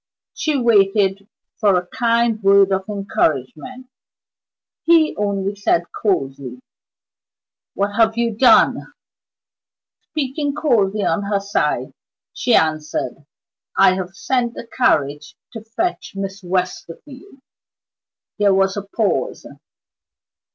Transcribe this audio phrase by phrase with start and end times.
[0.33, 1.27] She waited
[1.59, 3.85] for a kind word of encouragement.
[4.83, 6.59] He only said, coldly:
[7.75, 8.79] "What have you done?"
[10.09, 11.93] Speaking coldly on her side,
[12.33, 13.27] she answered:
[13.77, 17.37] "I have sent the carriage to fetch Miss Westerfield."
[18.39, 19.45] There was a pause.